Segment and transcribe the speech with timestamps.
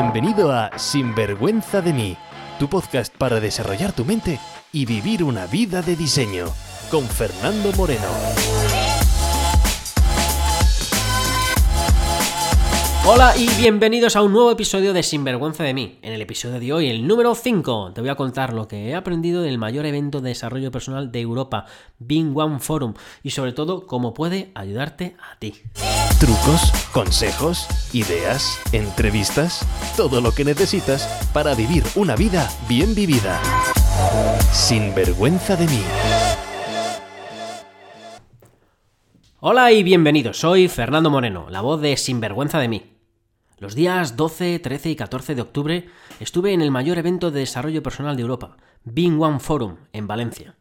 [0.00, 2.16] Bienvenido a Sinvergüenza de mí,
[2.60, 4.38] tu podcast para desarrollar tu mente
[4.70, 6.46] y vivir una vida de diseño,
[6.88, 8.06] con Fernando Moreno.
[13.10, 15.98] Hola y bienvenidos a un nuevo episodio de Sinvergüenza de mí.
[16.02, 18.94] En el episodio de hoy, el número 5, te voy a contar lo que he
[18.94, 21.64] aprendido del mayor evento de desarrollo personal de Europa,
[21.98, 22.92] Being One Forum,
[23.22, 25.54] y sobre todo cómo puede ayudarte a ti.
[26.20, 29.66] Trucos, consejos, ideas, entrevistas,
[29.96, 33.40] todo lo que necesitas para vivir una vida bien vivida.
[34.52, 35.80] Sin vergüenza de mí.
[39.40, 42.97] Hola y bienvenidos, soy Fernando Moreno, la voz de Sinvergüenza de mí.
[43.60, 45.88] Los días 12, 13 y 14 de octubre
[46.20, 50.54] estuve en el mayor evento de desarrollo personal de Europa, Being One Forum, en Valencia.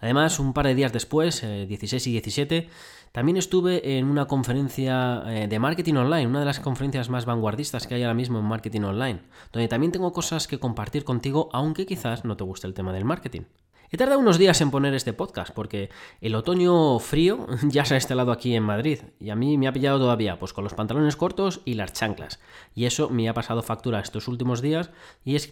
[0.00, 2.68] Además, un par de días después, 16 eh, y 17,
[3.10, 7.88] también estuve en una conferencia eh, de marketing online, una de las conferencias más vanguardistas
[7.88, 11.86] que hay ahora mismo en marketing online, donde también tengo cosas que compartir contigo, aunque
[11.86, 13.42] quizás no te guste el tema del marketing.
[13.90, 15.88] He tardado unos días en poner este podcast porque
[16.20, 19.72] el otoño frío ya se ha instalado aquí en Madrid y a mí me ha
[19.72, 22.38] pillado todavía pues con los pantalones cortos y las chanclas
[22.74, 24.90] y eso me ha pasado factura estos últimos días
[25.24, 25.50] y es,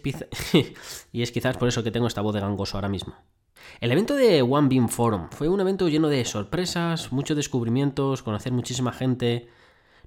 [1.11, 3.15] y es quizás por eso que tengo esta voz de gangoso ahora mismo.
[3.81, 8.53] El evento de One Beam Forum fue un evento lleno de sorpresas, muchos descubrimientos, conocer
[8.53, 9.47] muchísima gente.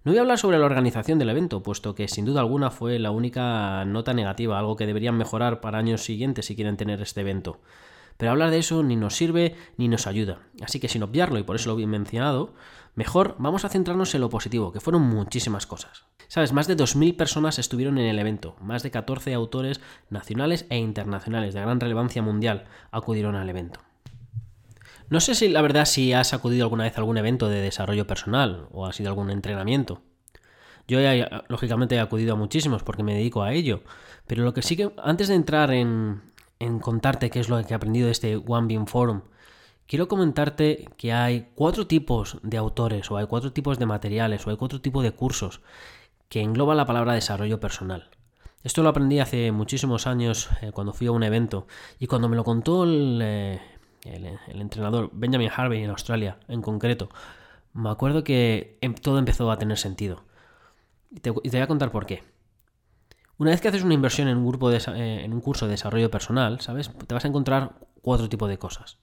[0.05, 3.01] No voy a hablar sobre la organización del evento, puesto que sin duda alguna fue
[3.01, 7.21] la única nota negativa, algo que deberían mejorar para años siguientes si quieren tener este
[7.21, 7.59] evento.
[8.21, 10.41] Pero hablar de eso ni nos sirve ni nos ayuda.
[10.63, 12.53] Así que sin obviarlo, y por eso lo he mencionado,
[12.95, 16.05] mejor vamos a centrarnos en lo positivo, que fueron muchísimas cosas.
[16.29, 20.77] Sabes, más de 2.000 personas estuvieron en el evento, más de 14 autores nacionales e
[20.77, 23.81] internacionales de gran relevancia mundial acudieron al evento.
[25.09, 28.07] No sé si la verdad si has acudido alguna vez a algún evento de desarrollo
[28.07, 30.03] personal o ha sido algún entrenamiento.
[30.87, 30.99] Yo
[31.49, 33.83] lógicamente he acudido a muchísimos porque me dedico a ello,
[34.27, 36.21] pero lo que sí que antes de entrar en,
[36.61, 39.23] en contarte qué es lo que he aprendido de este One Beam Forum,
[39.89, 44.51] quiero comentarte que hay cuatro tipos de autores, o hay cuatro tipos de materiales, o
[44.51, 45.63] hay cuatro tipos de cursos
[46.29, 48.11] que engloban la palabra desarrollo personal.
[48.63, 51.67] Esto lo aprendí hace muchísimos años eh, cuando fui a un evento
[51.99, 53.61] y cuando me lo contó eh,
[54.05, 57.09] el, entrenador Benjamin Harvey en Australia en concreto,
[57.73, 60.25] me acuerdo que em, todo empezó a tener sentido.
[61.11, 62.23] y te voy a contar por qué.
[63.41, 64.79] Una vez que haces una inversión en un, grupo eh,
[65.25, 66.91] en un curso de desarrollo personal, ¿sabes?
[67.07, 68.99] Te vas a encontrar cuatro tipos de cosas.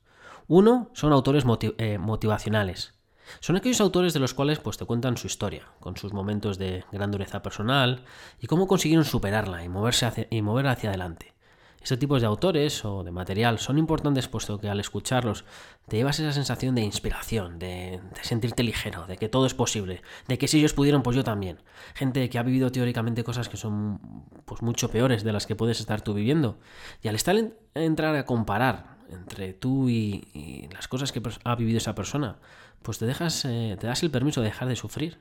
[0.47, 1.43] Uno son autores
[1.79, 2.93] eh, motivacionales.
[3.39, 6.83] Son aquellos autores de los cuales pues, te cuentan su historia, con sus momentos de
[6.91, 8.05] gran dureza personal
[8.39, 11.33] y cómo consiguieron superarla y, moverse y mover hacia adelante.
[11.81, 15.45] Estos tipos de autores o de material son importantes puesto que al escucharlos
[15.87, 20.37] te llevas esa sensación de inspiración, de, sentirte ligero, de que todo es posible, de
[20.37, 21.61] que si ellos pudieron, pues yo también.
[21.93, 23.99] Gente que ha vivido teóricamente cosas que son
[24.45, 26.59] pues mucho peores de las que puedes estar tú viviendo.
[27.01, 31.77] Y al estar en, entrar a comparar entre tú y, las cosas que ha vivido
[31.77, 32.37] esa persona,
[32.81, 35.19] pues te dejas, eh, te das el permiso de dejar de sufrir.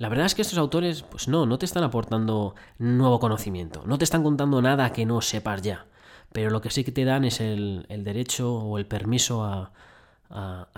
[0.00, 3.98] La verdad es que estos autores, pues no, no te están aportando nuevo conocimiento, no
[3.98, 5.86] te están contando nada que no sepas ya
[6.32, 9.72] pero lo que sí que te dan es el, derecho o el permiso a,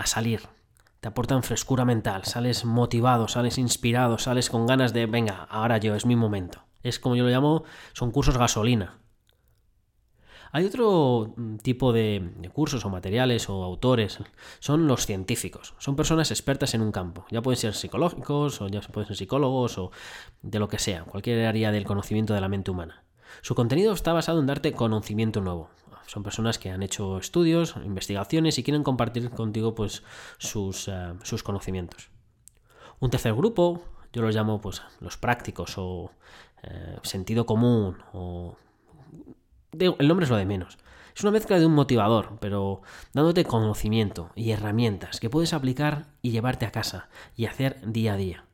[0.05, 0.43] salir.
[1.01, 5.95] Te aportan frescura mental, sales motivado, sales inspirado, sales con ganas de, venga, ahora yo,
[5.95, 6.63] es mi momento.
[6.83, 8.99] Es como yo lo llamo, son cursos gasolina.
[10.55, 14.19] Hay otro mm, tipo de, cursos o materiales o autores,
[14.59, 15.75] son los científicos.
[15.79, 17.25] Son personas expertas en un campo.
[17.31, 19.91] Ya pueden ser psicológicos o ya pueden ser psicólogos o
[20.43, 23.03] de lo que sea, cualquier área del conocimiento de la mente humana.
[23.41, 25.71] Su contenido está basado en darte conocimiento nuevo.
[26.07, 30.03] Son personas que han hecho estudios, investigaciones y quieren compartir contigo pues,
[30.37, 32.11] sus, eh, sus conocimientos.
[33.01, 33.83] Un tercer grupo,
[34.13, 36.11] yo los llamo pues, los prácticos o
[36.63, 38.57] eh, sentido común o...
[39.79, 40.79] el nombre es lo de menos.
[41.15, 46.31] Es una mezcla de un motivador, pero dándote conocimiento y herramientas que puedes aplicar y
[46.31, 48.45] llevarte a casa y hacer día a día.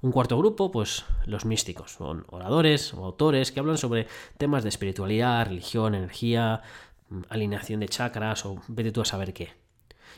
[0.00, 4.08] Un cuarto grupo, pues los místicos, son oradores o autores que hablan sobre
[4.38, 6.62] temas de espiritualidad, religión, energía,
[7.10, 9.52] mm, alineación de chakras o vete tú a saber qué.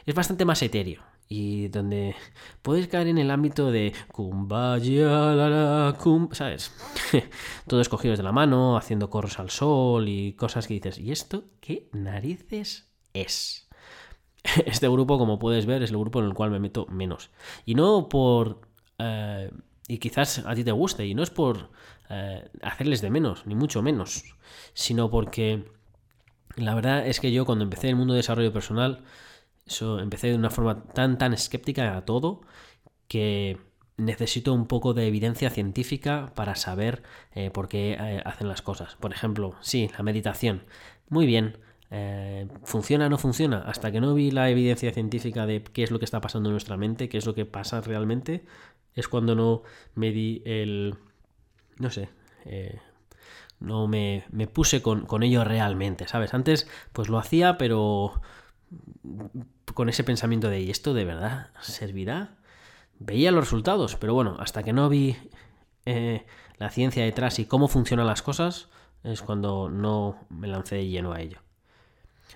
[0.06, 2.14] Es bastante más etéreo y donde
[2.62, 5.96] puedes caer en el ámbito de kumbaya, la,
[6.32, 6.72] ¿sabes?
[7.66, 11.44] Todo escogido de la mano, haciendo corros al sol y cosas que dices, ¿y esto
[11.60, 13.68] qué narices es?
[14.66, 17.30] Este grupo, como puedes ver, es el grupo en el cual me meto menos.
[17.64, 18.60] Y no por
[18.98, 19.50] eh,
[19.88, 21.70] y quizás a ti te guste, y no es por
[22.08, 24.24] eh, hacerles de menos, ni mucho menos,
[24.74, 25.70] sino porque
[26.56, 29.04] la verdad es que yo cuando empecé el mundo de desarrollo personal,
[29.66, 32.42] eso, empecé de una forma tan, tan escéptica a todo,
[33.08, 33.58] que
[33.96, 37.02] necesito un poco de evidencia científica para saber
[37.34, 38.96] eh, por qué eh, hacen las cosas.
[38.96, 40.64] Por ejemplo, sí, la meditación.
[41.08, 41.58] Muy bien.
[41.90, 43.62] Eh, ¿Funciona o no funciona?
[43.66, 46.54] Hasta que no vi la evidencia científica de qué es lo que está pasando en
[46.54, 48.46] nuestra mente, qué es lo que pasa realmente,
[48.94, 49.62] es cuando no
[49.94, 50.96] me di el...
[51.78, 52.08] no sé,
[53.60, 56.32] no me, me puse con, con, ello realmente, ¿sabes?
[56.32, 58.22] Antes pues lo hacía, pero
[59.74, 62.36] con ese pensamiento de, ¿y esto de verdad servirá?
[63.04, 65.16] veía los resultados, pero bueno, hasta que no vi
[65.86, 66.24] eh,
[66.58, 68.68] la ciencia detrás y cómo funcionan las cosas,
[69.02, 71.38] es cuando no me lancé lleno a ello.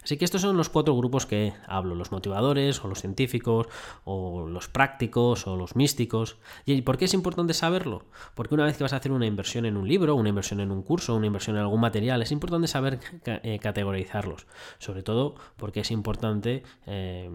[0.06, 3.66] Así que estos son los cuatro grupos que hablo, los motivadores, o los científicos,
[4.04, 6.36] o los prácticos, o los místicos.
[6.64, 8.04] ¿Y por qué es importante saberlo?
[8.36, 10.70] Porque una vez que vas a hacer una inversión en un libro, una inversión en
[10.70, 14.46] un curso, una inversión en algún material, es importante saber eh, categorizarlos.
[14.78, 16.62] Sobre todo porque es importante...
[16.86, 17.28] Eh,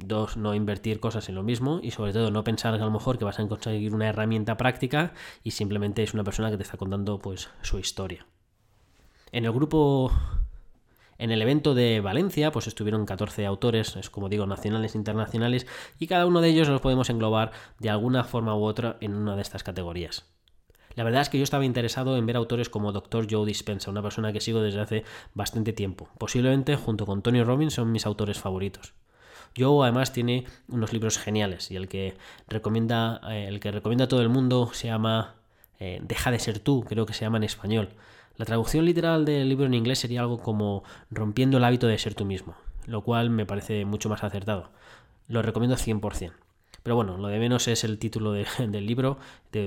[0.00, 2.92] Dos, no invertir cosas en lo mismo y sobre todo no pensar que a lo
[2.92, 5.12] mejor que vas a conseguir una herramienta práctica
[5.42, 8.24] y simplemente es una persona que te está contando pues su historia.
[9.32, 10.12] En el grupo
[11.18, 15.66] en el evento de Valencia, pues estuvieron 14 autores, es como digo, nacionales e internacionales,
[15.98, 19.36] y cada uno de ellos los podemos englobar de alguna forma u otra en una
[19.36, 20.26] de estas categorías.
[20.94, 23.28] La verdad es que yo estaba interesado en ver autores como Dr.
[23.30, 26.08] Joe Dispenza, una persona que sigo desde hace bastante tiempo.
[26.18, 28.94] Posiblemente, junto con Tony Robbins, son mis autores favoritos.
[29.56, 32.16] Joe además tiene unos libros geniales y el que
[32.48, 35.36] recomienda, eh, el que recomienda a todo el mundo se llama
[35.78, 37.90] eh, Deja de ser tú, creo que se llama en español.
[38.38, 42.14] La traducción literal del libro en inglés sería algo como Rompiendo el hábito de ser
[42.14, 42.54] tú mismo,
[42.86, 44.70] lo cual me parece mucho más acertado.
[45.26, 46.34] Lo recomiendo 100%.
[46.84, 49.18] Pero bueno, lo de menos es el título del libro.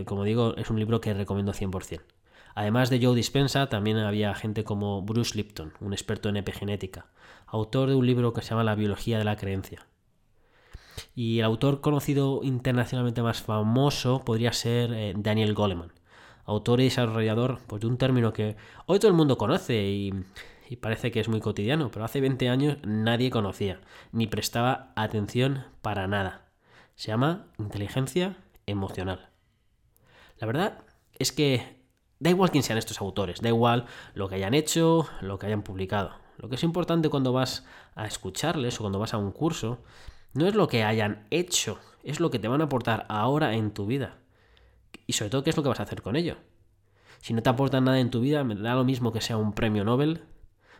[0.05, 1.99] como digo, es un libro que recomiendo 100%.
[2.55, 7.07] Además de Joe Dispensa, también había gente como Bruce Lipton, un experto en epigenética,
[7.47, 9.85] autor de un libro que se llama La biología de la creencia.
[11.13, 15.91] Y el autor conocido internacionalmente más famoso podría ser eh, Daniel Goleman,
[16.45, 18.55] autor y desarrollador pues, de un término que
[18.85, 20.13] hoy todo el mundo conoce y,
[20.69, 25.65] y parece que es muy cotidiano, pero hace 20 años nadie conocía, ni prestaba atención
[25.81, 26.49] para nada.
[26.95, 29.29] Se llama inteligencia emocional.
[30.39, 30.83] La verdad
[31.17, 31.81] es que
[32.21, 35.63] Da igual quién sean estos autores, da igual lo que hayan hecho, lo que hayan
[35.63, 36.11] publicado.
[36.37, 37.65] Lo que es importante cuando vas
[37.95, 39.79] a escucharles o cuando vas a un curso,
[40.35, 43.71] no es lo que hayan hecho, es lo que te van a aportar ahora en
[43.71, 44.19] tu vida.
[45.07, 46.37] Y sobre todo, qué es lo que vas a hacer con ello.
[47.21, 49.53] Si no te aportan nada en tu vida, me da lo mismo que sea un
[49.53, 50.23] premio Nobel.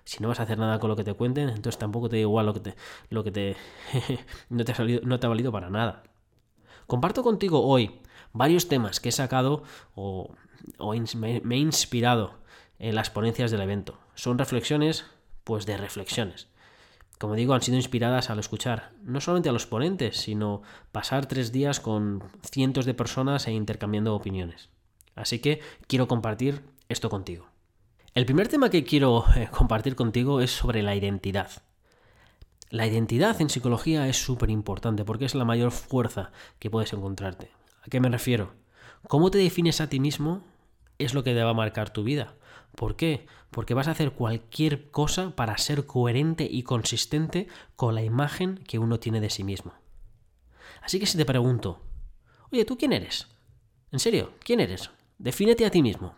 [0.04, 2.22] Si no vas a hacer nada con lo que te cuenten, entonces tampoco te da
[2.22, 2.76] igual lo que te,
[3.10, 3.56] lo que te
[4.50, 6.04] no, te ha salido, no te ha valido para nada.
[6.88, 8.02] Comparto contigo hoy
[8.34, 9.64] varios temas que he sacado
[9.94, 10.36] o
[11.16, 12.40] me, he inspirado
[12.80, 14.00] en las ponencias del evento.
[14.16, 15.06] Son reflexiones,
[15.44, 16.48] pues de reflexiones.
[17.22, 21.52] Como digo, han sido inspiradas al escuchar no solamente a los ponentes, sino pasar tres
[21.52, 24.70] días con cientos de personas e intercambiando opiniones.
[25.14, 27.46] Así que quiero compartir esto contigo.
[28.16, 31.52] El primer tema que quiero eh, compartir contigo es sobre la identidad.
[32.72, 37.52] La identidad en psicología es súper importante porque es la mayor fuerza que puedes encontrarte.
[37.84, 38.56] ¿A qué me refiero?
[39.08, 40.42] ¿Cómo te defines a ti mismo
[40.98, 42.34] es lo que te va a marcar tu vida.
[42.76, 43.26] ¿Por qué?
[43.50, 48.80] Porque vas a hacer cualquier cosa para ser coherente y consistente con la imagen que
[48.80, 49.74] uno tiene de sí mismo.
[50.82, 51.82] Así que si te pregunto,
[52.52, 53.28] oye, ¿tú quién eres?
[53.92, 54.34] ¿En serio?
[54.44, 54.90] ¿Quién eres?
[55.18, 56.16] Defínete a ti mismo.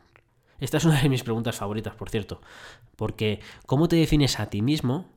[0.59, 2.41] Esta es una de mis preguntas favoritas, por cierto,
[2.95, 5.11] porque cómo te defines a ti mismo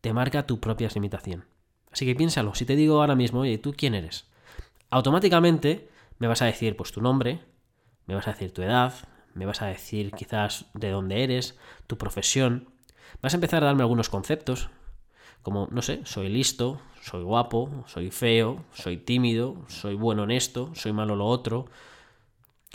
[0.00, 1.44] te marca tu propia limitación.
[1.90, 4.30] Así que piénsalo, si te digo ahora mismo, oye, ¿tú quién eres?
[4.90, 7.40] Automáticamente me vas a decir, pues tu nombre,
[8.06, 8.94] me vas a decir tu edad,
[9.34, 12.68] me vas a decir quizás de dónde eres, tu profesión.
[13.22, 14.70] Vas a empezar a darme algunos conceptos,
[15.42, 20.70] como, no sé, soy listo, soy guapo, soy feo, soy tímido, soy bueno en esto,
[20.74, 21.66] soy malo lo otro.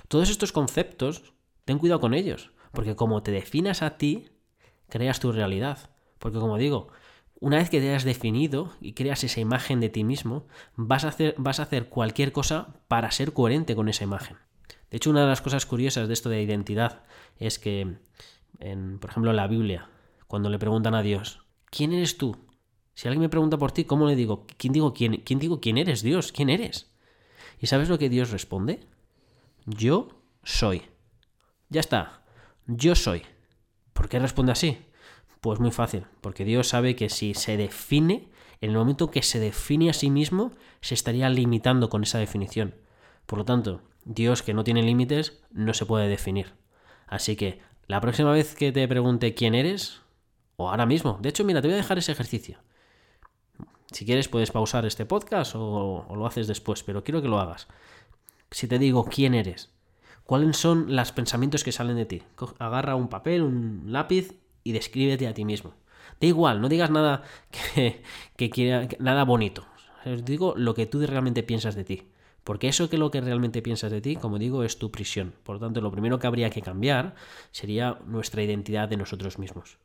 [0.07, 1.33] Todos estos conceptos,
[1.63, 4.29] ten cuidado con ellos, porque como te definas a ti,
[4.89, 5.91] creas tu realidad.
[6.17, 6.87] Porque como digo,
[7.39, 11.09] una vez que te has definido y creas esa imagen de ti mismo, vas a
[11.09, 14.37] hacer, vas a hacer cualquier cosa para ser coherente con esa imagen.
[14.95, 17.03] De hecho, una de las cosas curiosas de esto de identidad
[17.37, 17.97] es que,
[18.59, 19.89] en, por ejemplo, en la Biblia,
[20.25, 22.37] cuando le preguntan a Dios, ¿quién eres tú?
[22.93, 24.47] Si alguien me pregunta por ti, ¿cómo le digo?
[24.55, 26.31] ¿Quién digo quién, quién digo quién eres, Dios?
[26.31, 26.95] ¿Quién eres?
[27.59, 28.87] ¿Y sabes lo que Dios responde?
[29.65, 30.07] Yo
[30.45, 30.83] soy.
[31.67, 32.23] Ya está.
[32.65, 33.23] Yo soy.
[33.91, 34.77] ¿Por qué responde así?
[35.41, 38.29] Pues muy fácil, porque Dios sabe que si se define,
[38.61, 42.75] en el momento que se define a sí mismo, se estaría limitando con esa definición.
[43.25, 46.53] Por lo tanto, Dios que no tiene límites no se puede definir.
[47.07, 50.01] Así que la próxima vez que te pregunte quién eres,
[50.55, 52.59] o ahora mismo, de hecho, mira, te voy a dejar ese ejercicio.
[53.91, 57.67] Si quieres puedes pausar este podcast o, lo haces después, pero quiero que lo hagas.
[58.51, 59.71] si te digo quién eres?
[60.23, 62.23] ¿Cuáles son los pensamientos que salen de ti?
[62.57, 64.33] Agarra un papel, un lápiz
[64.63, 65.73] y descríbete a ti mismo.
[66.19, 67.23] Da igual, no digas nada
[68.37, 69.65] que, quiera, nada bonito.
[70.23, 72.07] digo lo que tú realmente piensas de ti.
[72.45, 75.33] Porque eso que lo que realmente piensas de ti, como digo, es tu prisión.
[75.43, 77.15] Por lo tanto, lo primero que habría que cambiar
[77.49, 79.79] sería nuestra identidad de nosotros mismos.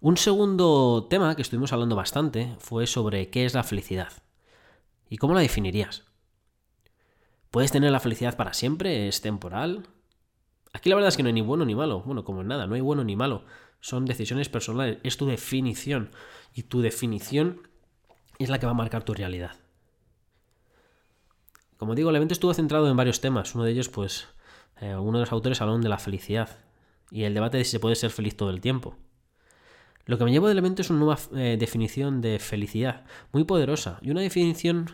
[0.00, 4.14] Un segundo tema que estuvimos hablando bastante fue sobre qué es la felicidad.
[5.10, 6.04] ¿Y cómo la definirías?
[7.50, 9.06] ¿Puedes tener la felicidad para siempre?
[9.06, 9.86] ¿Es temporal?
[10.72, 12.00] Aquí la verdad es que no hay ni bueno ni malo.
[12.00, 13.44] Bueno, como en nada, no hay bueno ni malo.
[13.80, 15.00] Son decisiones personales.
[15.02, 16.12] Es tu definición.
[16.54, 17.68] Y tu definición
[18.38, 19.63] es la que va a marcar tu realidad.
[21.76, 23.54] Como digo, el evento estuvo centrado en varios temas.
[23.54, 24.28] Uno de ellos, pues,
[24.80, 26.48] eh, algunos de los autores hablaron de la felicidad.
[27.10, 28.96] Y el debate de si se puede ser feliz todo el tiempo.
[30.06, 33.98] Lo que me llevo del evento es una nueva eh, definición de felicidad, muy poderosa,
[34.02, 34.90] y una definición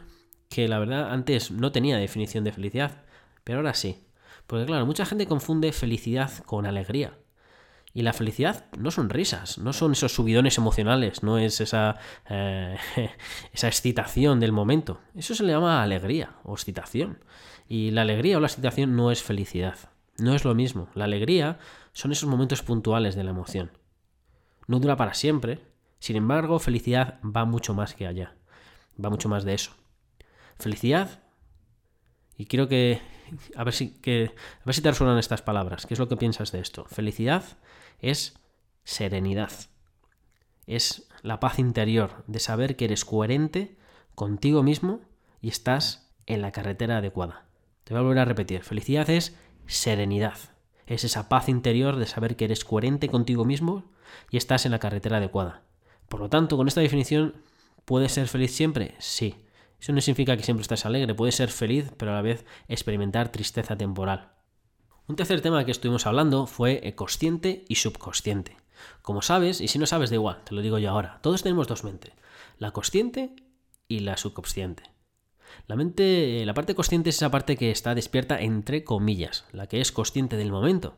[0.49, 3.03] que la verdad antes no tenía definición de felicidad,
[3.43, 4.05] pero ahora sí.
[4.47, 7.15] Porque claro, mucha gente confunde felicidad con alegría.
[7.93, 11.97] Y la felicidad no son risas, no son esos subidones emocionales, no es esa,
[12.29, 12.77] eh,
[13.53, 15.01] esa excitación del momento.
[15.17, 17.25] Eso se le llama alegría o excitación.
[17.69, 19.77] Y la alegría o la excitación no es felicidad.
[20.19, 20.89] No es lo mismo.
[20.95, 21.59] La alegría
[21.93, 23.73] son esos momentos puntuales de la emoción.
[24.69, 25.61] No dura para siempre.
[25.99, 28.37] Sin embargo, felicidad va mucho más que allá.
[29.03, 29.73] Va mucho más de eso.
[30.59, 31.23] Felicidad.
[32.37, 33.01] Y quiero que.
[33.57, 35.87] A ver si, que, a ver si te resuenan estas palabras.
[35.87, 36.85] ¿Qué es lo que piensas de esto?
[36.85, 37.45] Felicidad
[38.01, 38.35] es
[38.85, 39.53] serenidad.
[40.67, 43.77] Es la paz interior de saber que eres coherente
[44.15, 45.01] contigo mismo
[45.41, 47.47] y estás en la carretera adecuada.
[47.85, 48.63] Te voy a volver a repetir.
[48.63, 50.39] Felicidad es serenidad.
[50.87, 53.85] Es esa paz interior de saber que eres coherente contigo mismo
[54.31, 55.63] y estás en la carretera adecuada.
[56.09, 57.43] Por lo tanto, con esta definición,
[57.85, 58.95] ¿puedes ser feliz siempre?
[58.99, 59.37] Sí.
[59.81, 63.33] Eso no significa que siempre estés alegre, puedes ser feliz, pero a la vez experimentar
[63.33, 64.33] tristeza temporal.
[65.11, 68.57] Un tercer tema que estuvimos hablando fue consciente y subconsciente.
[69.03, 71.67] Como sabes, y si no sabes, da igual, te lo digo yo ahora, todos tenemos
[71.67, 72.13] dos mentes,
[72.59, 73.35] la consciente
[73.89, 74.85] y la subconsciente.
[75.67, 79.81] La mente, la parte consciente es esa parte que está despierta entre comillas, la que
[79.81, 80.97] es consciente del momento.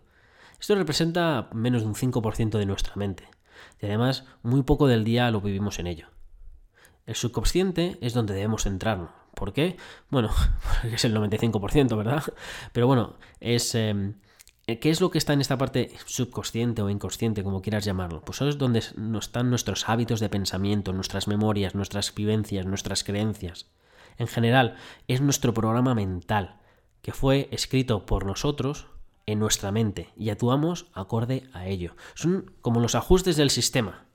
[0.61, 3.27] Esto representa menos de un 5% de nuestra mente.
[3.81, 6.09] Y además, muy poco del día lo vivimos en ello.
[7.07, 9.22] El subconsciente es donde debemos centrarnos.
[9.35, 9.77] ¿Por qué?
[10.11, 10.31] Bueno,
[10.81, 12.23] porque es el 95%, ¿verdad?
[12.73, 13.75] Pero bueno, es...
[13.75, 14.15] Em,
[14.65, 18.23] ¿Qué es lo que está en esta parte subconsciente o inconsciente, como quieras llamarlo?
[18.25, 18.79] Pues eso es donde
[19.19, 23.67] están nuestros hábitos de pensamiento, nuestras memorias, nuestras vivencias, nuestras creencias.
[24.19, 24.77] En general,
[25.09, 26.61] es nuestro programa mental,
[27.03, 28.87] que fue escrito por nosotros
[29.27, 31.97] en nuestra mente y actuamos acorde a ello.
[32.15, 34.07] Son como los ajustes del sistema,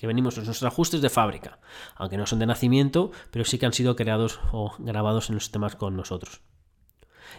[0.00, 1.58] que venimos, son nuestros ajustes de fábrica,
[1.94, 5.44] aunque no son de nacimiento, pero sí que han sido creados o grabados en los
[5.44, 6.40] sistemas con nosotros.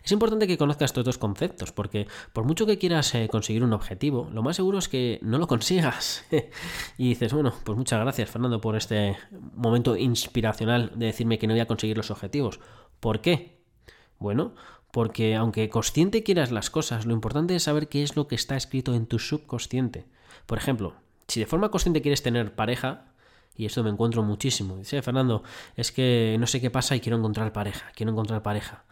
[0.04, 3.74] Es importante que conozcas estos dos conceptos, porque por mucho que quieras eh, conseguir un
[3.74, 6.24] objetivo, lo más seguro es que no lo consigas.
[7.00, 9.18] y dices, bueno, pues muchas gracias, Fernando, por este
[9.56, 12.60] momento inspiracional de decirme que no voy a conseguir los objetivos.
[13.00, 13.58] ¿Por qué?
[14.20, 14.54] Bueno,
[14.92, 18.56] porque aunque consciente quieras las cosas, lo importante es saber qué es lo que está
[18.56, 20.06] escrito en tu subconsciente.
[20.46, 20.94] Por ejemplo,
[21.32, 23.06] si de forma consciente quieres tener pareja,
[23.56, 25.44] y esto me encuentro muchísimo, dice Fernando,
[25.78, 28.84] es que no sé qué pasa y quiero encontrar pareja, quiero encontrar pareja.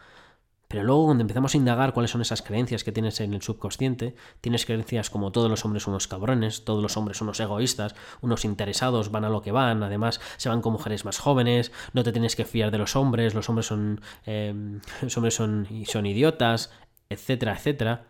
[0.66, 4.14] Pero luego cuando empezamos a indagar cuáles son esas creencias que tienes en el subconsciente,
[4.40, 7.94] tienes creencias como todos los hombres son unos cabrones, todos los hombres son unos egoístas,
[8.22, 12.04] unos interesados, van a lo que van, además se van con mujeres más jóvenes, no
[12.04, 16.06] te tienes que fiar de los hombres, los hombres son, eh, los hombres son, son
[16.06, 16.70] idiotas,
[17.10, 18.06] etcétera, etcétera.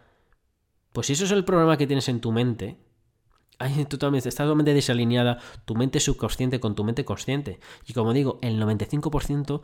[0.93, 2.77] Pues si eso es el problema que tienes en tu mente,
[3.61, 7.61] está totalmente desalineada tu mente subconsciente con tu mente consciente.
[7.87, 9.63] Y como digo, el 95%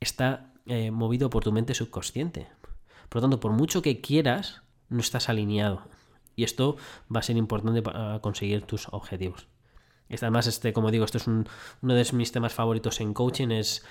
[0.00, 2.48] está eh, movido por tu mente subconsciente.
[3.08, 5.82] Por lo tanto, por mucho que quieras, no estás alineado.
[6.36, 6.76] Y esto
[7.14, 9.48] va a ser importante para conseguir tus objetivos.
[10.10, 11.44] Además, este, como digo, esto es uno
[11.94, 13.84] de mis temas favoritos en coaching, es,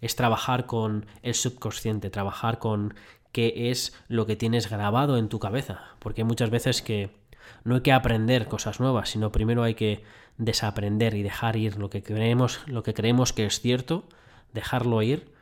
[0.00, 2.94] es trabajar con el subconsciente, trabajar con
[3.30, 5.96] qué es lo que tienes grabado en tu cabeza.
[5.98, 7.21] Porque muchas veces que
[7.64, 10.04] no hay que aprender cosas nuevas, sino primero hay que
[10.38, 14.04] desaprender y dejar ir lo que creemos, lo que creemos que es cierto,
[14.52, 15.32] dejarlo ir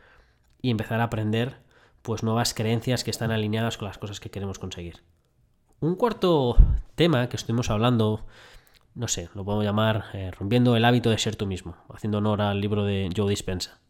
[0.62, 1.56] y empezar a aprender
[2.02, 5.02] pues nuevas creencias que están alineadas con las cosas que queremos conseguir.
[5.80, 6.56] Un cuarto
[6.94, 8.26] tema que estuvimos hablando,
[8.94, 12.42] no sé, lo podemos llamar eh, rompiendo el hábito de ser tú mismo, haciendo honor
[12.42, 13.80] al libro de Joe Dispensa.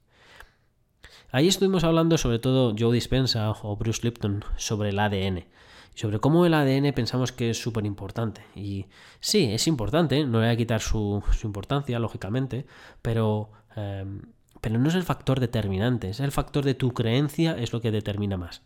[1.32, 5.46] Ahí estuvimos hablando sobre todo Joe Dispensa o Bruce Lipton sobre el ADN,
[5.94, 8.42] sobre cómo el ADN pensamos que es súper importante.
[8.54, 8.86] Y
[9.20, 12.66] sí, es importante, no le voy a quitar su, importancia, lógicamente,
[13.02, 13.50] pero...
[13.76, 14.22] Em,
[14.60, 17.90] pero no es el factor determinante, es el factor de tu creencia es lo que
[17.90, 18.62] determina más.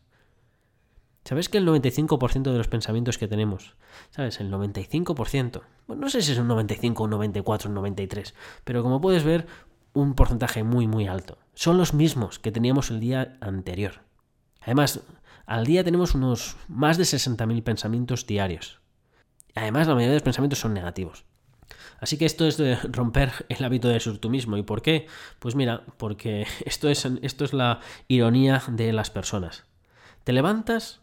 [1.24, 3.76] ¿Sabes que el 95% de los pensamientos que tenemos,
[4.10, 4.40] ¿sabes?
[4.40, 9.00] El 95%, bueno, no sé si es un 95, un 94, un 93, pero como
[9.00, 9.46] puedes ver,
[9.94, 11.38] un porcentaje muy, muy alto.
[11.54, 14.02] Son los mismos que teníamos el día anterior.
[14.60, 15.00] Además,
[15.46, 18.80] al día tenemos unos más de 60.000 pensamientos diarios.
[19.54, 21.24] Además, la mayoría de los pensamientos son negativos.
[22.00, 24.56] Así que esto es de romper el hábito de ser tú mismo.
[24.56, 25.06] ¿Y por qué?
[25.38, 29.64] Pues mira, porque esto es, esto es la ironía de las personas.
[30.24, 31.00] Te levantas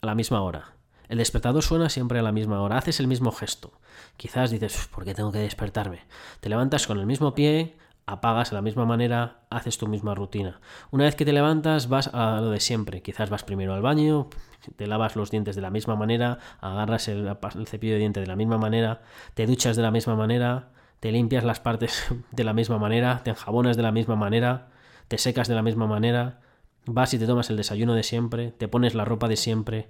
[0.00, 0.74] a la misma hora.
[1.08, 2.78] El despertador suena siempre a la misma hora.
[2.78, 3.72] Haces el mismo gesto.
[4.16, 6.06] Quizás dices, ¿por qué tengo que despertarme?
[6.40, 10.60] Te levantas con el mismo pie, apagas de la misma manera, haces tu misma rutina.
[10.90, 13.02] Una vez que te levantas, vas a lo de siempre.
[13.02, 14.28] Quizás vas primero al baño,
[14.76, 18.36] te lavas los dientes de la misma manera, agarras el, cepillo de dientes de la
[18.36, 19.02] misma manera,
[19.34, 23.30] te duchas de la misma manera, te limpias las partes de la misma manera, te
[23.30, 24.68] enjabonas de la misma manera,
[25.08, 26.40] te secas de la misma manera,
[26.86, 29.88] vas y te tomas el desayuno de siempre, te pones la ropa de siempre,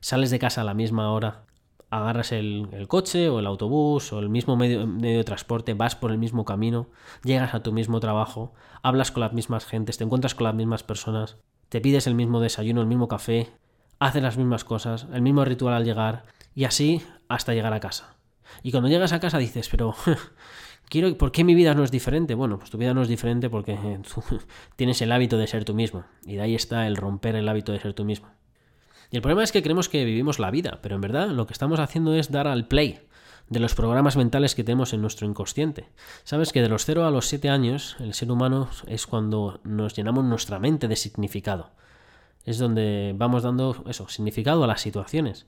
[0.00, 1.42] sales de casa a la misma hora,
[1.90, 6.10] agarras el, coche o el autobús o el mismo medio, medio, de transporte, vas por
[6.10, 6.88] el mismo camino,
[7.24, 8.52] llegas a tu mismo trabajo,
[8.82, 12.40] hablas con las mismas gentes, te encuentras con las mismas personas, te pides el mismo
[12.40, 13.48] desayuno, el mismo café,
[13.98, 18.16] haces las mismas cosas, el mismo ritual al llegar y así hasta llegar a casa.
[18.62, 19.94] Y cuando llegas a casa dices, pero
[20.88, 22.34] quiero, ¿por qué mi vida no es diferente?
[22.34, 23.78] Bueno, pues tu vida no es diferente porque
[24.76, 26.04] tienes el hábito de ser tú mismo.
[26.24, 28.28] Y de ahí está el romper el hábito de ser tú mismo.
[29.10, 31.52] Y el problema es que creemos que vivimos la vida, pero en verdad lo que
[31.52, 33.00] estamos haciendo es dar al play
[33.48, 35.88] de los programas mentales que tenemos en nuestro inconsciente.
[36.24, 39.94] Sabes que de los 0 a los 7 años el ser humano es cuando nos
[39.94, 41.70] llenamos nuestra mente de significado.
[42.44, 45.46] Es donde vamos dando eso, significado a las situaciones.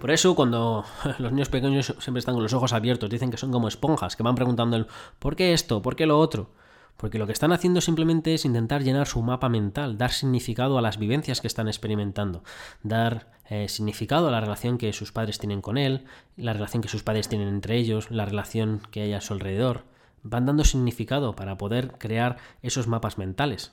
[0.00, 0.84] Por eso cuando
[1.18, 4.22] los niños pequeños siempre están con los ojos abiertos, dicen que son como esponjas, que
[4.22, 4.86] van preguntando el
[5.18, 5.82] ¿por qué esto?
[5.82, 6.50] ¿por qué lo otro?
[6.96, 10.82] Porque lo que están haciendo simplemente es intentar llenar su mapa mental, dar significado a
[10.82, 12.44] las vivencias que están experimentando,
[12.82, 16.04] dar eh, significado a la relación que sus padres tienen con él,
[16.36, 19.84] la relación que sus padres tienen entre ellos, la relación que hay a su alrededor.
[20.22, 23.72] Van dando significado para poder crear esos mapas mentales.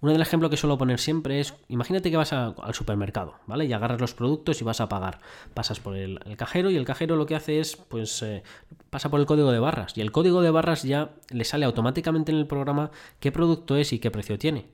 [0.00, 3.64] Uno del ejemplo que suelo poner siempre es, imagínate que vas al supermercado, ¿vale?
[3.64, 5.20] Y agarras los productos y vas a pagar.
[5.54, 8.44] Pasas por el, cajero y el cajero lo que hace es, pues, eh,
[8.90, 9.98] pasa por el código de barras.
[9.98, 13.92] Y el código de barras ya le sale automáticamente en el programa qué producto es
[13.92, 14.70] y qué precio tiene.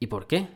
[0.00, 0.48] ¿Y por qué?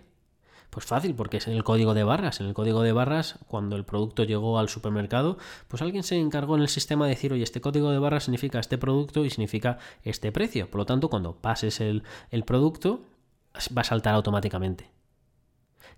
[0.71, 2.41] Pues fácil, porque es en el código de barras.
[2.41, 5.39] En el código de barras, cuando el producto llegó al supermercado,
[5.69, 8.59] pues alguien se encargó en el sistema de decir, oye, este código de barras significa
[8.59, 10.69] este producto y significa este precio.
[10.69, 13.03] Por lo tanto, cuando pases el, el producto,
[13.77, 14.91] va a saltar automáticamente.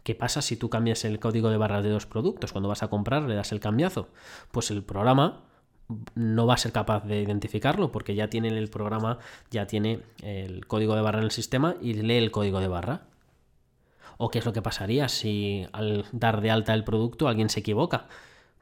[0.03, 2.53] ¿Qué pasa si tú cambias el código de barras de dos productos?
[2.53, 4.09] Cuando vas a comprar le das el cambiazo.
[4.51, 5.45] Pues el programa
[6.15, 9.19] no va a ser capaz de identificarlo porque ya tiene el programa,
[9.51, 13.03] ya tiene el código de barra en el sistema y lee el código de barra.
[14.17, 17.61] ¿O qué es lo que pasaría si al dar de alta el producto alguien se
[17.61, 18.07] equivoca?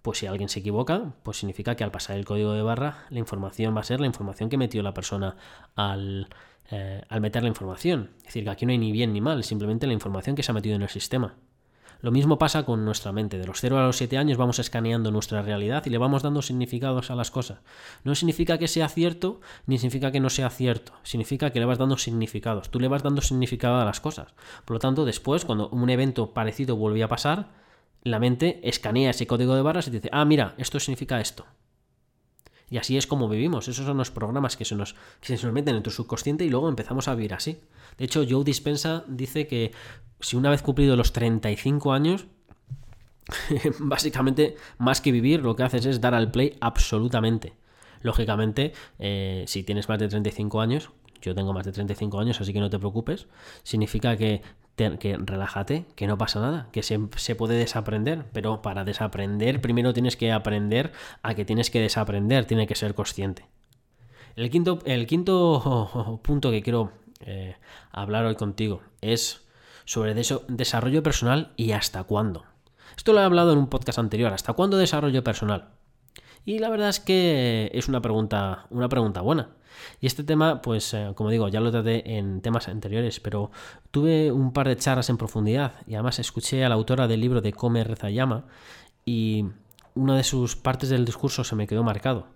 [0.02, 3.18] Pues si alguien se equivoca, pues significa que al pasar el código de barra la
[3.18, 5.37] información va a ser la información que metió la persona
[5.74, 6.28] al,
[6.70, 8.11] eh, al meter la información.
[8.18, 10.52] Es decir, que aquí no hay ni bien ni mal, simplemente la información que se
[10.52, 11.34] ha metido en el sistema.
[12.00, 13.38] Lo mismo pasa con nuestra mente.
[13.38, 16.42] De los 0 a los 7 años vamos escaneando nuestra realidad y le vamos dando
[16.42, 17.58] significados a las cosas.
[18.04, 20.92] No significa que sea cierto ni significa que no sea cierto.
[21.02, 22.70] Significa que le vas dando significados.
[22.70, 24.28] Tú le vas dando significado a las cosas.
[24.64, 27.48] Por lo tanto, después, cuando un evento parecido vuelve a pasar,
[28.02, 31.46] la mente escanea ese código de barras y dice, ah, mira, esto significa esto.
[32.70, 33.68] Y así es como vivimos.
[33.68, 36.50] Esos son los programas que se nos, que se nos meten en tu subconsciente y
[36.50, 37.61] luego empezamos a vivir así.
[37.96, 39.72] De hecho, Joe Dispensa dice que
[40.20, 42.26] si una vez cumplido los 35 años,
[43.78, 47.54] básicamente, más que vivir, lo que haces es dar al play absolutamente.
[48.00, 52.52] Lógicamente, eh, si tienes más de 35 años, yo tengo más de 35 años, así
[52.52, 53.26] que no te preocupes,
[53.64, 54.42] significa que
[54.98, 59.92] que relájate, que no pasa nada, que se, se, puede desaprender, pero para desaprender primero
[59.92, 63.46] tienes que aprender a que tienes que desaprender, tiene que ser consciente.
[64.36, 67.56] El quinto, el quinto punto que quiero eh,
[67.90, 69.46] hablar hoy contigo es
[69.84, 72.44] sobre desarrollo personal y hasta cuándo.
[72.96, 75.70] Esto lo he hablado en un podcast anterior, ¿hasta cuándo desarrollo personal?
[76.48, 79.50] Y la verdad es que es una pregunta, una pregunta buena.
[80.00, 83.50] Y este tema, pues eh, como digo, ya lo traté en temas anteriores, pero
[83.90, 87.42] tuve un par de charlas en profundidad y además escuché a la autora del libro
[87.42, 88.46] de Come, Reza, Llama
[89.04, 89.44] y
[89.94, 92.28] una de sus partes del discurso se me quedó marcado.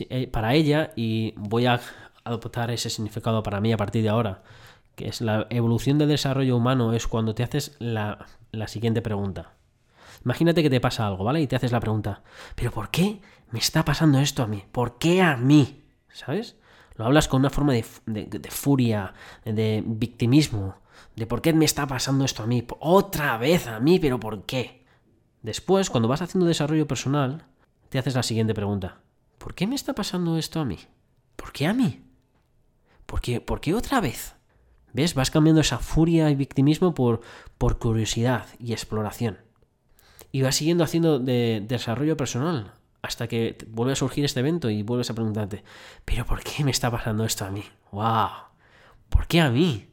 [0.00, 1.80] Eh, para ella, y voy a
[2.24, 4.42] adoptar ese significado para mí a partir de ahora,
[4.96, 9.52] que es la evolución del desarrollo humano, es cuando te haces la, la siguiente pregunta.
[10.24, 11.40] Imagínate que te pasa algo, ¿vale?
[11.40, 12.22] Y te haces la pregunta,
[12.54, 14.64] ¿pero por qué me está pasando esto a mí?
[14.70, 15.84] ¿Por qué a mí?
[16.12, 16.56] ¿Sabes?
[17.00, 17.82] lo hablas con una forma de,
[18.50, 19.14] furia,
[19.46, 20.74] de victimismo,
[21.16, 24.44] de por qué me está pasando esto a mí, otra vez a mí, pero ¿por
[24.44, 24.84] qué?
[25.40, 27.46] Después, cuando vas haciendo desarrollo personal,
[27.88, 29.00] te haces la siguiente pregunta.
[29.38, 30.78] ¿Por qué me está pasando esto a mí?
[31.36, 32.04] ¿Por qué a mí?
[33.06, 34.34] ¿Por qué, ¿Por qué otra vez?
[34.92, 35.14] ¿Ves?
[35.14, 37.22] Vas cambiando esa furia y victimismo por,
[37.56, 39.38] por curiosidad y exploración.
[40.32, 44.82] Y vas siguiendo haciendo de, desarrollo personal hasta que vuelve a surgir este evento y
[44.82, 45.64] vuelves a preguntarte,
[46.04, 47.64] ¿pero por qué me está pasando esto a mí?
[47.92, 48.28] ¡Wow!
[49.08, 49.88] ¿Por qué a mí?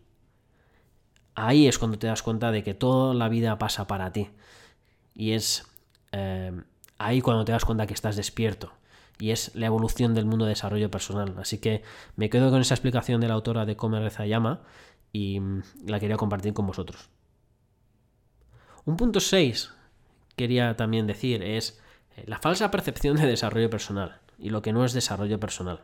[1.34, 4.30] Ahí es cuando te das cuenta de que toda la vida pasa para ti.
[5.14, 5.66] Y es
[6.12, 6.52] eh,
[6.98, 8.74] ahí cuando te das cuenta que estás despierto.
[9.20, 11.36] Y es la evolución del mundo de desarrollo personal.
[11.40, 11.84] Así que
[12.16, 14.62] me quedo con esa explicación de la autora de Come Reza Llama
[15.12, 17.10] y mm, la quería compartir con vosotros.
[18.86, 19.74] Un punto 6
[20.38, 21.82] quería también decir es
[22.16, 25.82] eh, la falsa percepción de desarrollo personal y lo que no es desarrollo personal.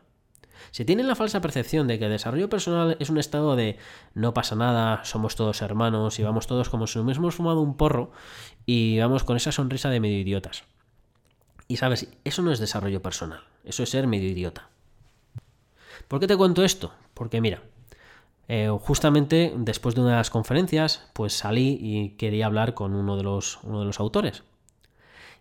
[0.71, 3.77] Se tiene la falsa percepción de que el desarrollo personal es un estado de
[4.13, 7.75] no pasa nada, somos todos hermanos y vamos todos como si nos hubiésemos fumado un
[7.75, 8.11] porro
[8.65, 10.63] y vamos con esa sonrisa de medio idiotas.
[11.67, 14.69] Y sabes, eso no es desarrollo personal, eso es ser medio idiota.
[16.07, 16.93] ¿Por qué te cuento esto?
[17.13, 17.63] Porque mira,
[18.47, 23.59] eh, justamente después de unas conferencias, pues salí y quería hablar con uno de los,
[23.63, 24.43] uno de los autores.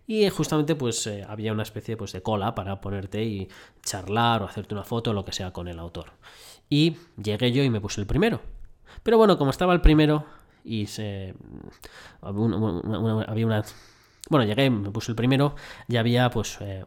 [0.05, 3.47] Y justamente pues eh, había una especie pues, de cola para ponerte y
[3.83, 6.11] charlar o hacerte una foto o lo que sea con el autor.
[6.69, 8.41] Y llegué yo y me puse el primero.
[9.03, 10.25] Pero bueno, como estaba el primero
[10.63, 11.33] y se...
[12.21, 13.63] había una...
[14.29, 15.55] Bueno, llegué, me puse el primero
[15.87, 16.85] y había pues eh,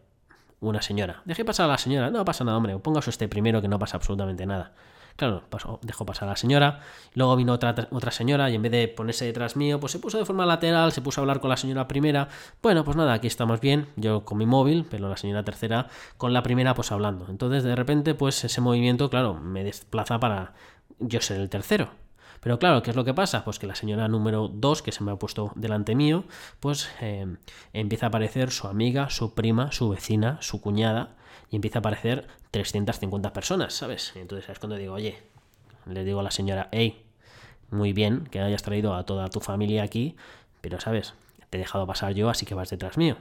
[0.61, 1.23] una señora.
[1.25, 2.11] Dejé pasar a la señora.
[2.11, 2.79] No pasa nada, hombre.
[2.79, 4.75] Pongas este primero que no pasa absolutamente nada.
[5.17, 6.81] Claro, pasó, dejó pasar a la señora.
[7.15, 10.19] Luego vino otra, otra señora y en vez de ponerse detrás mío, pues se puso
[10.19, 12.29] de forma lateral, se puso a hablar con la señora primera.
[12.63, 13.89] Bueno, pues nada, aquí estamos bien.
[13.97, 17.27] Yo con mi móvil, pero la señora tercera con la primera, pues hablando.
[17.29, 20.53] Entonces, de repente, pues ese movimiento, claro, me desplaza para
[20.99, 22.06] yo ser el tercero.
[22.40, 23.44] Pero claro, ¿qué es lo que pasa?
[23.44, 26.25] Pues que la señora número 2, que se me ha puesto delante mío,
[26.61, 27.27] pues eh,
[27.72, 31.16] empieza a aparecer su amiga, su prima, su vecina, su cuñada,
[31.51, 34.12] y empieza a aparecer 350 personas, ¿sabes?
[34.16, 35.22] Entonces es cuando digo, oye,
[35.87, 37.05] le digo a la señora, hey,
[37.70, 40.16] muy bien que hayas traído a toda tu familia aquí,
[40.61, 41.14] pero sabes,
[41.51, 43.16] te he dejado pasar yo, así que vas detrás mío.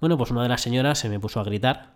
[0.00, 1.94] Bueno, pues una de las señoras se me puso a gritar,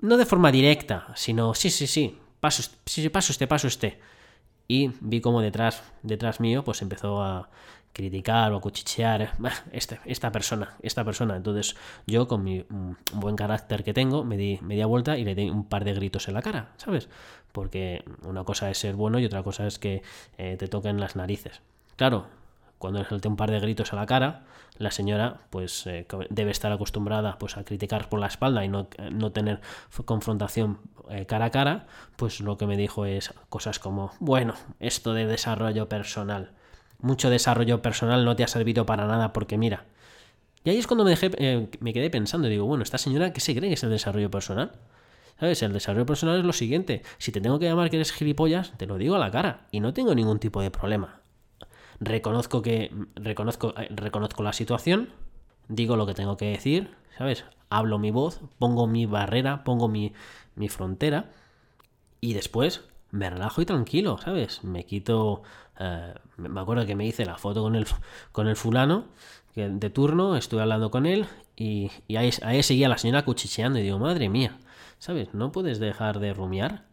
[0.00, 4.00] no de forma directa, sino, sí, sí, sí, paso, sí, sí, paso este, paso este.
[4.68, 7.48] Y vi como detrás, detrás mío, pues empezó a,
[7.98, 9.32] criticar o cuchichear
[9.72, 11.36] este, esta persona, esta persona.
[11.36, 11.74] Entonces
[12.06, 15.50] yo con mi mm, buen carácter que tengo me di media vuelta y le di
[15.50, 17.08] un par de gritos en la cara, ¿sabes?
[17.50, 20.02] Porque una cosa es ser bueno y otra cosa es que
[20.36, 21.60] eh, te toquen las narices.
[21.96, 22.26] Claro,
[22.78, 24.44] cuando le solté un par de gritos a la cara,
[24.76, 28.88] la señora pues eh, debe estar acostumbrada pues a criticar por la espalda y no,
[29.12, 29.60] no tener
[30.04, 30.78] confrontación
[31.10, 31.86] eh, cara a cara,
[32.16, 36.52] pues lo que me dijo es cosas como, bueno, esto de desarrollo personal
[37.00, 39.84] mucho desarrollo personal no te ha servido para nada porque mira.
[40.64, 43.40] Y ahí es cuando me, dejé, eh, me quedé pensando, digo, bueno, esta señora, ¿qué
[43.40, 44.72] se cree que es el desarrollo personal?
[45.38, 45.62] ¿Sabes?
[45.62, 47.02] El desarrollo personal es lo siguiente.
[47.18, 49.80] Si te tengo que llamar que eres gilipollas, te lo digo a la cara y
[49.80, 51.17] no tengo ningún tipo de problema.
[52.00, 55.08] Reconozco que reconozco, eh, reconozco la situación,
[55.68, 57.44] digo lo que tengo que decir, ¿sabes?
[57.70, 60.12] Hablo mi voz, pongo mi barrera, pongo mi,
[60.54, 61.30] mi frontera
[62.20, 64.64] y después me relajo y tranquilo, ¿sabes?
[64.64, 65.42] Me quito.
[65.78, 67.86] Eh, me acuerdo que me hice la foto con el,
[68.32, 69.06] con el fulano
[69.54, 73.82] que de turno, estuve hablando con él y, ahí, ahí, seguía la señora cuchicheando y
[73.82, 74.56] digo, madre mía,
[74.98, 75.34] ¿sabes?
[75.34, 76.84] No puedes dejar de rumiar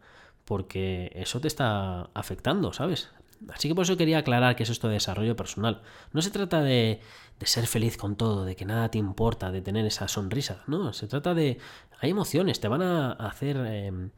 [0.44, 3.10] porque eso te está afectando, ¿sabes?
[3.52, 5.82] Así que por eso quería aclarar que es esto de desarrollo personal.
[6.12, 7.00] No se trata de,
[7.38, 10.62] de, ser feliz con todo, de que nada te importa, de tener esa sonrisa.
[10.66, 11.58] No, se trata de...
[12.00, 13.56] Hay emociones, te van a hacer...
[13.56, 14.10] Em,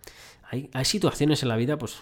[0.50, 2.00] hay, hay, situaciones en la vida pues,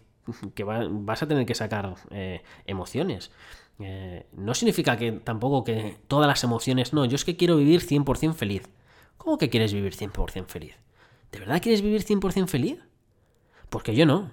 [0.54, 3.30] que vas a tener que sacar eh, emociones.
[3.78, 6.92] Eh, no significa que tampoco que todas las emociones...
[6.92, 8.68] No, yo es que quiero vivir 100% feliz.
[9.16, 10.76] ¿Cómo que quieres vivir 100% feliz?
[11.30, 12.78] ¿De verdad quieres vivir 100% feliz?
[13.70, 14.30] Porque yo no.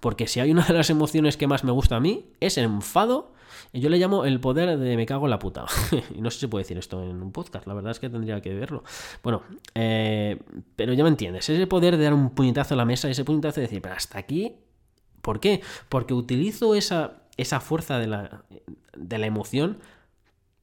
[0.00, 2.64] Porque si hay una de las emociones que más me gusta a mí, es el
[2.64, 3.32] enfado.
[3.72, 5.66] Y yo le llamo el poder de me cago en la puta.
[6.14, 8.40] y no sé si puede decir esto en un podcast, la verdad es que tendría
[8.40, 8.84] que verlo.
[9.22, 9.42] Bueno,
[9.74, 10.38] eh,
[10.76, 11.48] pero ya me entiendes.
[11.48, 14.18] Ese poder de dar un puñetazo a la mesa, ese puñetazo de decir, pero hasta
[14.18, 14.56] aquí.
[15.20, 15.62] ¿Por qué?
[15.88, 18.44] Porque utilizo esa, esa fuerza de la,
[18.96, 19.78] de la emoción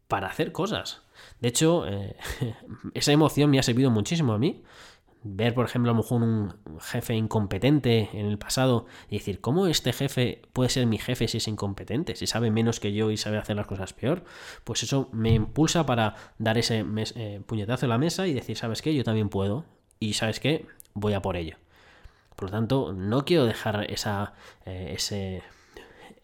[0.07, 1.01] para hacer cosas.
[1.41, 2.15] De hecho, eh,
[2.93, 4.63] esa emoción me ha servido muchísimo a mí
[5.27, 9.65] ver, por ejemplo, a lo mejor un jefe incompetente en el pasado y decir, ¿cómo
[9.65, 12.15] este jefe puede ser mi jefe si es incompetente?
[12.15, 14.23] Si sabe menos que yo y sabe hacer las cosas peor.
[14.63, 16.85] Pues eso me impulsa para dar ese
[17.15, 18.93] eh, puñetazo en la mesa y decir, ¿sabes qué?
[18.93, 19.65] Yo también puedo.
[19.99, 20.67] Y ¿sabes qué?
[20.93, 21.57] Voy a por ello.
[22.35, 24.33] Por lo tanto, no quiero dejar esa,
[24.65, 25.41] eh, ese,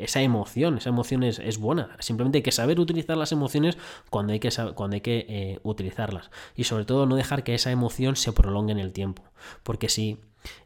[0.04, 1.96] esa emoción, esa emoción es, buena.
[2.00, 3.78] Simplemente hay que saber utilizar las emociones
[4.10, 6.32] cuando hay que, cuando hay que eh, utilizarlas.
[6.56, 9.24] Y sobre todo no dejar que esa emoción se prolongue en el tiempo.
[9.64, 10.18] Porque si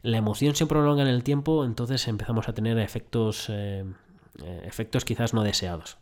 [0.02, 3.84] la emoción se prolonga en el tiempo, entonces empezamos a tener efectos, eh,
[4.42, 5.98] eh, efectos quizás no deseados.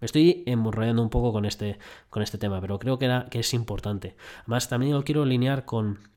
[0.00, 1.78] Me estoy enrollando un poco con este,
[2.10, 4.16] con este tema, pero creo que es importante.
[4.40, 6.10] Además, también lo quiero alinear con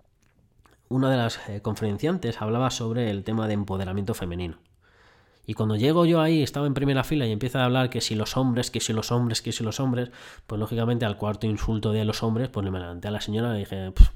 [0.90, 4.58] una de las conferenciantes, hablaba sobre el tema de empoderamiento femenino.
[5.50, 8.16] Y cuando llego yo ahí, estaba en primera fila y empieza a hablar que si
[8.16, 10.12] los hombres, que si los hombres, que si los hombres,
[10.46, 13.56] pues lógicamente al cuarto insulto de los hombres, pues le me levanté a la señora
[13.56, 14.12] y dije, pues,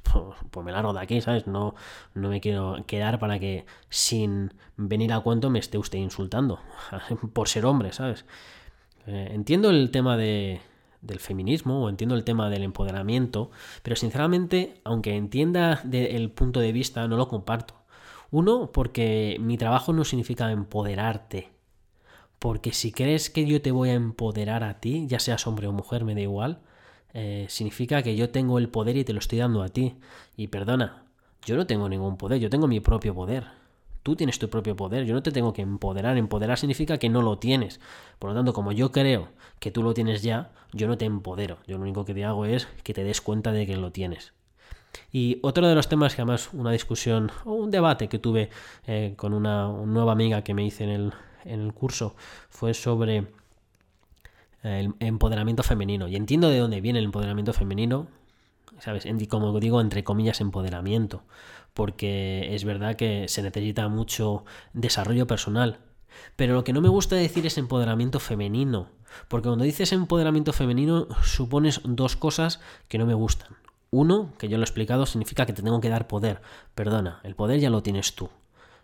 [0.52, 1.48] pues, me largo de aquí, ¿sabes?
[1.48, 1.74] No,
[2.16, 6.60] no me quiero quedar para que sin venir a cuento me esté usted insultando
[7.34, 8.26] por ser hombre, ¿sabes?
[9.08, 10.60] Eh, entiendo el tema de,
[11.02, 13.52] del feminismo o entiendo el tema del empoderamiento,
[13.84, 17.81] pero sinceramente, aunque entienda el punto de vista, no lo comparto.
[18.32, 21.50] Uno, porque mi trabajo no significa empoderarte.
[22.40, 25.74] Porque si crees que yo te voy a empoderar a ti, ya seas hombre o
[25.74, 26.62] mujer, me da igual,
[27.14, 29.96] eh, significa que yo tengo el poder y te lo estoy dando a ti.
[30.38, 31.04] Y perdona,
[31.46, 33.48] yo no tengo ningún poder, yo tengo mi propio poder.
[34.02, 36.18] Tú tienes tu propio poder, yo no te tengo que empoderar.
[36.18, 37.80] Empoderar significa que no lo tienes.
[38.18, 41.58] Por lo tanto, como yo creo que tú lo tienes ya, yo no te empodero.
[41.68, 44.34] Yo lo único que te hago es que te des cuenta de que lo tienes.
[45.12, 48.50] Y otro de los temas que además una discusión o un debate que tuve
[48.88, 51.14] eh, con una, nueva amiga que me hice en el,
[51.46, 52.16] en el curso
[52.50, 53.28] fue sobre
[54.64, 56.08] el empoderamiento femenino.
[56.08, 58.08] Y entiendo de dónde viene el empoderamiento femenino,
[58.80, 59.06] ¿sabes?
[59.30, 61.24] Como digo, entre comillas, empoderamiento.
[61.74, 65.80] Porque es verdad que se necesita mucho desarrollo personal.
[66.36, 68.90] Pero lo que no me gusta decir es empoderamiento femenino.
[69.28, 73.61] Porque cuando dices empoderamiento femenino supones dos cosas que no me gustan.
[73.92, 76.42] Uno, que yo lo he explicado, significa que te tengo que dar poder.
[76.76, 78.30] Perdona, el poder ya lo tienes tú.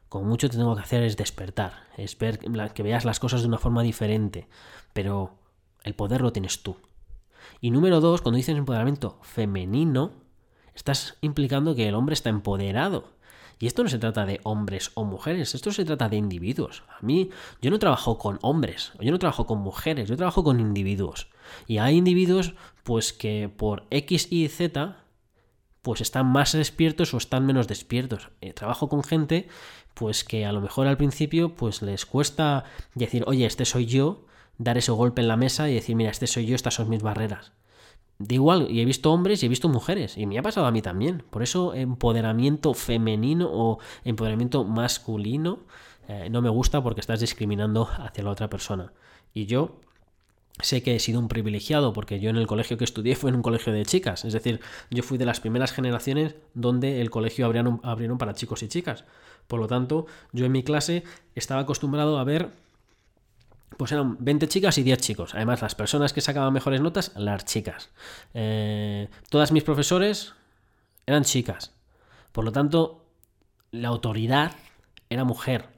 [0.09, 2.39] Como mucho te tengo que hacer es despertar, es ver
[2.73, 4.47] que veas las cosas de una forma diferente.
[4.93, 5.35] Pero
[5.83, 6.77] el poder lo tienes tú.
[7.61, 10.11] Y número dos, cuando dices empoderamiento femenino,
[10.75, 13.16] estás implicando que el hombre está empoderado.
[13.59, 16.83] Y esto no se trata de hombres o mujeres, esto se trata de individuos.
[16.89, 20.59] A mí, yo no trabajo con hombres, yo no trabajo con mujeres, yo trabajo con
[20.59, 21.29] individuos.
[21.65, 24.97] Y hay individuos, pues que por X, Y, Z,
[25.81, 28.29] pues están más despiertos o están menos despiertos.
[28.41, 29.47] Eh, trabajo con gente,
[29.93, 34.25] pues que a lo mejor al principio, pues les cuesta decir, oye, este soy yo,
[34.57, 37.01] dar ese golpe en la mesa y decir, mira, este soy yo, estas son mis
[37.01, 37.53] barreras.
[38.19, 40.71] De igual, y he visto hombres y he visto mujeres, y me ha pasado a
[40.71, 41.23] mí también.
[41.29, 45.59] Por eso empoderamiento femenino o empoderamiento masculino
[46.07, 48.93] eh, no me gusta porque estás discriminando hacia la otra persona.
[49.33, 49.79] Y yo
[50.59, 53.35] sé que he sido un privilegiado porque yo en el colegio que estudié fue en
[53.35, 54.25] un colegio de chicas.
[54.25, 58.67] Es decir, yo fui de las primeras generaciones donde el colegio abrieron para chicos y
[58.67, 59.03] chicas.
[59.47, 61.03] Por lo tanto, yo en mi clase
[61.35, 62.51] estaba acostumbrado a ver
[63.77, 65.35] pues eran 20 chicas y 10 chicos.
[65.35, 67.89] Además, las personas que sacaban mejores notas, las chicas.
[68.33, 70.33] Eh, todas mis profesores
[71.05, 71.73] eran chicas.
[72.31, 73.05] Por lo tanto,
[73.71, 74.51] la autoridad
[75.09, 75.69] era mujer.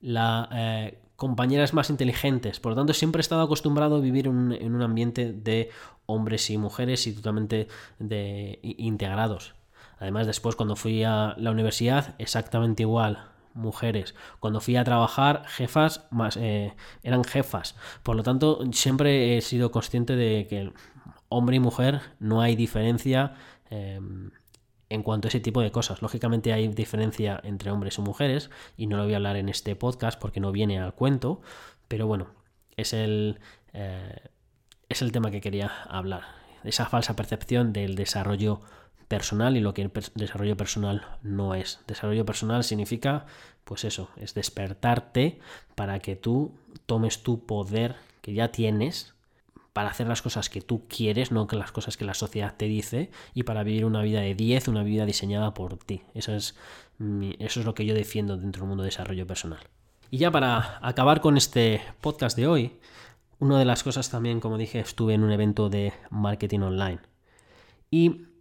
[0.00, 2.58] La eh, compañeras más inteligentes.
[2.58, 5.70] Por lo tanto, siempre he estado acostumbrado a vivir en un ambiente de
[6.06, 9.54] hombres y mujeres y totalmente de, integrados.
[9.98, 14.14] Además, después cuando fui a la universidad, exactamente igual mujeres.
[14.40, 17.76] Cuando fui a trabajar, jefas más eh, eran jefas.
[18.02, 20.72] Por lo tanto, siempre he sido consciente de que
[21.28, 23.34] hombre y mujer no hay diferencia
[23.70, 24.30] em,
[24.88, 26.02] en cuanto a ese tipo de cosas.
[26.02, 29.74] Lógicamente hay diferencia entre hombres y mujeres y no lo voy a hablar en este
[29.76, 31.40] podcast porque no viene al cuento,
[31.88, 32.28] pero bueno,
[32.76, 33.40] es el,
[33.72, 34.28] eh,
[34.88, 36.22] es el tema que quería hablar.
[36.64, 38.60] Esa falsa percepción del desarrollo
[39.12, 41.80] personal y lo que el desarrollo personal no es.
[41.86, 43.26] Desarrollo personal significa,
[43.64, 45.38] pues eso, es despertarte
[45.74, 46.54] para que tú
[46.86, 49.12] tomes tu poder que ya tienes
[49.74, 52.64] para hacer las cosas que tú quieres, no que las cosas que la sociedad te
[52.64, 56.00] dice, y para vivir una vida de 10, una vida diseñada por ti.
[56.14, 56.56] Eso es,
[57.38, 59.60] eso es lo que yo defiendo dentro del mundo de desarrollo personal.
[60.10, 62.78] Y ya para acabar con este podcast de hoy,
[63.40, 67.00] una de las cosas también, como dije, estuve en un evento de marketing online.
[67.90, 68.31] Y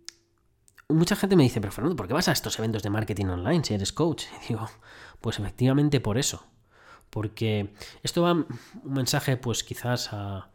[0.91, 3.63] mucha gente me dice, pero Fernando, ¿por qué vas a estos eventos de marketing online
[3.63, 4.23] si eres coach?
[4.45, 4.69] Y digo,
[5.19, 6.45] pues efectivamente por eso.
[7.09, 7.73] Porque
[8.03, 8.47] esto va un
[8.83, 10.49] mensaje, pues quizás a.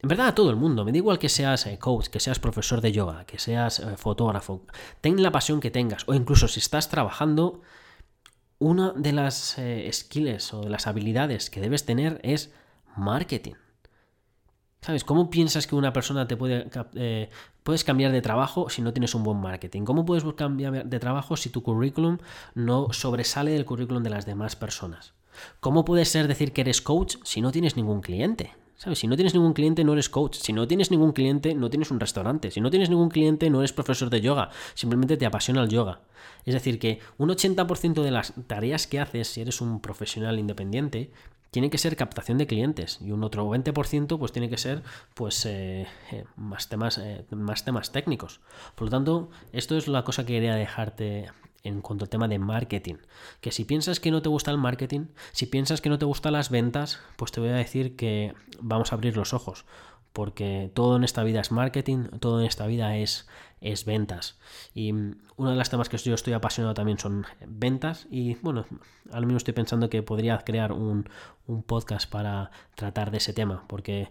[0.00, 0.84] En verdad a todo el mundo.
[0.84, 3.96] Me da igual que seas eh, coach, que seas profesor de yoga, que seas eh,
[3.96, 4.64] fotógrafo.
[5.00, 6.04] Ten la pasión que tengas.
[6.06, 7.62] O incluso si estás trabajando,
[8.60, 12.52] una de las eh, skills o de las habilidades que debes tener es
[12.96, 13.54] marketing.
[14.80, 15.04] ¿Sabes?
[15.04, 16.68] ¿Cómo piensas que una persona te puede...
[16.94, 17.28] Eh,
[17.62, 19.82] puedes cambiar de trabajo si no tienes un buen marketing?
[19.82, 22.18] ¿Cómo puedes cambiar de trabajo si tu currículum
[22.54, 25.12] no sobresale del currículum de las demás personas?
[25.60, 28.52] ¿Cómo puedes ser decir que eres coach si no tienes ningún cliente?
[28.76, 29.00] ¿Sabes?
[29.00, 30.36] Si no tienes ningún cliente, no eres coach.
[30.36, 32.52] Si no tienes ningún cliente, no tienes un restaurante.
[32.52, 34.50] Si no tienes ningún cliente, no eres profesor de yoga.
[34.74, 36.02] Simplemente te apasiona el yoga.
[36.44, 41.10] Es decir, que un 80% de las tareas que haces, si eres un profesional independiente,
[41.50, 44.82] tiene que ser captación de clientes y un otro 20% pues tiene que ser
[45.14, 48.40] pues eh, eh, más temas eh, más temas técnicos.
[48.74, 51.30] Por lo tanto esto es la cosa que quería dejarte
[51.64, 52.96] en cuanto al tema de marketing.
[53.40, 56.32] Que si piensas que no te gusta el marketing si piensas que no te gustan
[56.32, 59.64] las ventas pues te voy a decir que vamos a abrir los ojos
[60.18, 63.28] porque todo en esta vida es marketing, todo en esta vida es,
[63.60, 64.38] es ventas.
[64.74, 68.66] Y uno de los temas que yo estoy apasionado también son ventas y bueno,
[69.12, 71.08] al menos estoy pensando que podría crear un,
[71.46, 74.08] un podcast para tratar de ese tema, porque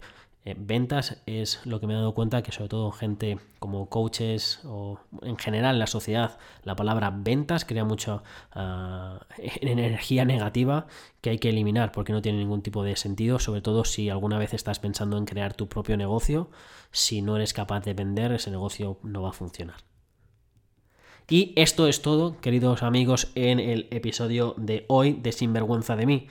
[0.48, 4.60] eh, ventas es lo que me he dado cuenta que sobre todo gente como coaches
[4.64, 9.26] o en general en la sociedad la palabra ventas crea mucha ah,
[9.60, 10.86] energía negativa
[11.20, 14.38] que hay que eliminar porque no tiene ningún tipo de sentido sobre todo si alguna
[14.38, 16.48] vez estás pensando en crear tu propio negocio.
[16.92, 19.76] Si no eres capaz de vender ese negocio no va a funcionar.
[21.28, 26.26] Y esto es todo queridos amigos en el episodio de hoy de Sinvergüenza de mí.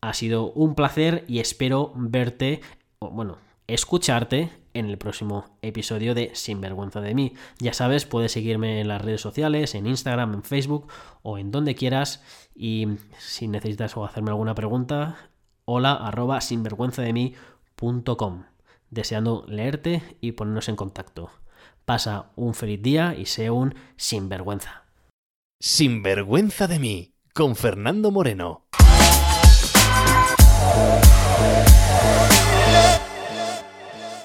[0.00, 2.60] Ha sido un placer y espero verte
[3.00, 3.38] bueno,
[3.68, 7.34] escucharte en el próximo episodio de Sinvergüenza de mí.
[7.60, 10.88] Ya sabes, puedes seguirme en las redes sociales, en Instagram, en Facebook
[11.22, 12.22] o en donde quieras.
[12.54, 15.30] Y si necesitas o hacerme alguna pregunta,
[15.64, 18.44] hola arroba sinvergüenzademí.com.
[18.90, 21.30] Deseando leerte y ponernos en contacto.
[21.84, 24.84] Pasa un feliz día y sé un sinvergüenza.
[25.60, 28.64] Sinvergüenza de mí, con Fernando Moreno.